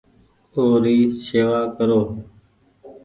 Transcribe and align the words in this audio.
او 0.55 0.63
ري 0.83 0.95
شيوا 1.25 1.61
ڪرو۔ 1.75 2.01